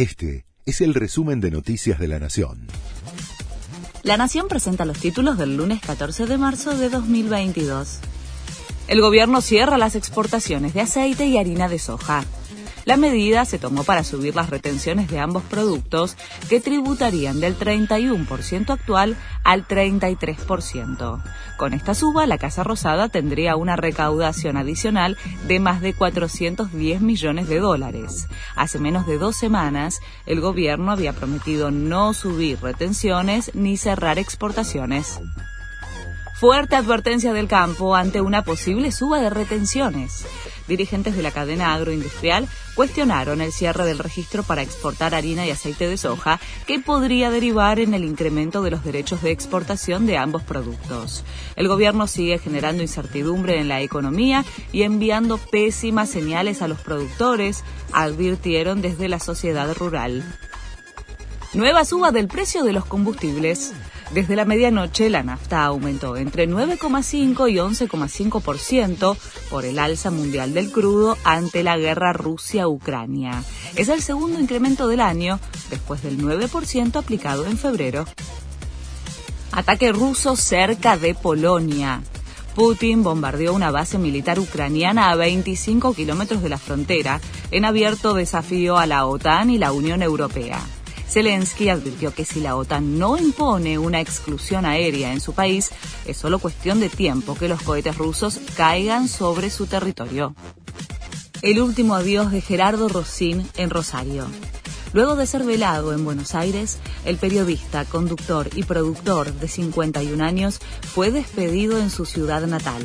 Este 0.00 0.46
es 0.64 0.80
el 0.80 0.94
resumen 0.94 1.42
de 1.42 1.50
Noticias 1.50 1.98
de 1.98 2.08
la 2.08 2.18
Nación. 2.18 2.68
La 4.02 4.16
Nación 4.16 4.48
presenta 4.48 4.86
los 4.86 4.98
títulos 4.98 5.36
del 5.36 5.58
lunes 5.58 5.82
14 5.82 6.24
de 6.24 6.38
marzo 6.38 6.74
de 6.74 6.88
2022. 6.88 7.98
El 8.88 9.02
gobierno 9.02 9.42
cierra 9.42 9.76
las 9.76 9.96
exportaciones 9.96 10.72
de 10.72 10.80
aceite 10.80 11.26
y 11.26 11.36
harina 11.36 11.68
de 11.68 11.78
soja. 11.78 12.24
La 12.90 12.96
medida 12.96 13.44
se 13.44 13.60
tomó 13.60 13.84
para 13.84 14.02
subir 14.02 14.34
las 14.34 14.50
retenciones 14.50 15.08
de 15.08 15.20
ambos 15.20 15.44
productos, 15.44 16.16
que 16.48 16.58
tributarían 16.58 17.38
del 17.38 17.56
31% 17.56 18.70
actual 18.70 19.16
al 19.44 19.64
33%. 19.64 21.22
Con 21.56 21.72
esta 21.72 21.94
suba, 21.94 22.26
la 22.26 22.36
Casa 22.36 22.64
Rosada 22.64 23.08
tendría 23.08 23.54
una 23.54 23.76
recaudación 23.76 24.56
adicional 24.56 25.16
de 25.46 25.60
más 25.60 25.80
de 25.82 25.94
410 25.94 27.00
millones 27.00 27.48
de 27.48 27.60
dólares. 27.60 28.26
Hace 28.56 28.80
menos 28.80 29.06
de 29.06 29.18
dos 29.18 29.36
semanas, 29.36 30.00
el 30.26 30.40
gobierno 30.40 30.90
había 30.90 31.12
prometido 31.12 31.70
no 31.70 32.12
subir 32.12 32.60
retenciones 32.60 33.52
ni 33.54 33.76
cerrar 33.76 34.18
exportaciones. 34.18 35.20
Fuerte 36.40 36.74
advertencia 36.74 37.34
del 37.34 37.48
campo 37.48 37.94
ante 37.94 38.22
una 38.22 38.44
posible 38.44 38.92
suba 38.92 39.20
de 39.20 39.28
retenciones. 39.28 40.24
Dirigentes 40.66 41.14
de 41.14 41.22
la 41.22 41.32
cadena 41.32 41.74
agroindustrial 41.74 42.48
cuestionaron 42.74 43.42
el 43.42 43.52
cierre 43.52 43.84
del 43.84 43.98
registro 43.98 44.42
para 44.42 44.62
exportar 44.62 45.14
harina 45.14 45.46
y 45.46 45.50
aceite 45.50 45.86
de 45.86 45.98
soja, 45.98 46.40
que 46.66 46.78
podría 46.80 47.30
derivar 47.30 47.78
en 47.78 47.92
el 47.92 48.04
incremento 48.04 48.62
de 48.62 48.70
los 48.70 48.82
derechos 48.82 49.20
de 49.20 49.32
exportación 49.32 50.06
de 50.06 50.16
ambos 50.16 50.42
productos. 50.42 51.24
El 51.56 51.68
gobierno 51.68 52.06
sigue 52.06 52.38
generando 52.38 52.82
incertidumbre 52.82 53.60
en 53.60 53.68
la 53.68 53.82
economía 53.82 54.42
y 54.72 54.84
enviando 54.84 55.36
pésimas 55.36 56.08
señales 56.08 56.62
a 56.62 56.68
los 56.68 56.80
productores, 56.80 57.64
advirtieron 57.92 58.80
desde 58.80 59.10
la 59.10 59.20
sociedad 59.20 59.74
rural. 59.74 60.24
Nueva 61.52 61.84
suba 61.84 62.12
del 62.12 62.28
precio 62.28 62.64
de 62.64 62.72
los 62.72 62.86
combustibles. 62.86 63.74
Desde 64.12 64.34
la 64.34 64.44
medianoche, 64.44 65.08
la 65.08 65.22
nafta 65.22 65.64
aumentó 65.64 66.16
entre 66.16 66.48
9,5 66.48 67.48
y 67.48 67.56
11,5% 67.56 69.16
por 69.48 69.64
el 69.64 69.78
alza 69.78 70.10
mundial 70.10 70.52
del 70.52 70.72
crudo 70.72 71.16
ante 71.22 71.62
la 71.62 71.76
guerra 71.76 72.12
Rusia-Ucrania. 72.12 73.44
Es 73.76 73.88
el 73.88 74.02
segundo 74.02 74.40
incremento 74.40 74.88
del 74.88 75.00
año, 75.00 75.38
después 75.70 76.02
del 76.02 76.18
9% 76.18 76.96
aplicado 76.96 77.46
en 77.46 77.56
febrero. 77.56 78.04
Ataque 79.52 79.92
ruso 79.92 80.34
cerca 80.34 80.96
de 80.96 81.14
Polonia. 81.14 82.02
Putin 82.56 83.04
bombardeó 83.04 83.54
una 83.54 83.70
base 83.70 83.96
militar 83.96 84.40
ucraniana 84.40 85.10
a 85.10 85.16
25 85.16 85.94
kilómetros 85.94 86.42
de 86.42 86.48
la 86.48 86.58
frontera, 86.58 87.20
en 87.52 87.64
abierto 87.64 88.14
desafío 88.14 88.76
a 88.76 88.86
la 88.86 89.06
OTAN 89.06 89.50
y 89.50 89.58
la 89.58 89.70
Unión 89.70 90.02
Europea. 90.02 90.58
Zelensky 91.10 91.68
advirtió 91.68 92.14
que 92.14 92.24
si 92.24 92.40
la 92.40 92.54
OTAN 92.54 92.96
no 92.98 93.18
impone 93.18 93.78
una 93.78 94.00
exclusión 94.00 94.64
aérea 94.64 95.12
en 95.12 95.20
su 95.20 95.32
país, 95.32 95.70
es 96.06 96.16
solo 96.16 96.38
cuestión 96.38 96.78
de 96.78 96.88
tiempo 96.88 97.34
que 97.34 97.48
los 97.48 97.62
cohetes 97.62 97.98
rusos 97.98 98.40
caigan 98.56 99.08
sobre 99.08 99.50
su 99.50 99.66
territorio. 99.66 100.36
El 101.42 101.60
último 101.60 101.96
adiós 101.96 102.30
de 102.30 102.40
Gerardo 102.40 102.88
Rossín 102.88 103.48
en 103.56 103.70
Rosario. 103.70 104.26
Luego 104.92 105.16
de 105.16 105.26
ser 105.26 105.42
velado 105.42 105.92
en 105.92 106.04
Buenos 106.04 106.36
Aires, 106.36 106.78
el 107.04 107.16
periodista, 107.16 107.84
conductor 107.84 108.48
y 108.54 108.62
productor 108.62 109.32
de 109.32 109.48
51 109.48 110.22
años 110.22 110.60
fue 110.94 111.10
despedido 111.10 111.78
en 111.78 111.90
su 111.90 112.06
ciudad 112.06 112.46
natal. 112.46 112.84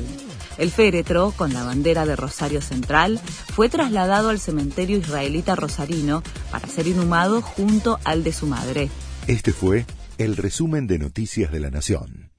El 0.57 0.71
féretro, 0.71 1.33
con 1.35 1.53
la 1.53 1.63
bandera 1.63 2.05
de 2.05 2.15
Rosario 2.15 2.61
Central, 2.61 3.19
fue 3.19 3.69
trasladado 3.69 4.29
al 4.29 4.39
cementerio 4.39 4.97
israelita 4.97 5.55
rosarino 5.55 6.23
para 6.51 6.67
ser 6.67 6.87
inhumado 6.87 7.41
junto 7.41 7.99
al 8.03 8.23
de 8.23 8.33
su 8.33 8.47
madre. 8.47 8.89
Este 9.27 9.51
fue 9.51 9.85
el 10.17 10.37
resumen 10.37 10.87
de 10.87 10.99
Noticias 10.99 11.51
de 11.51 11.59
la 11.59 11.71
Nación. 11.71 12.34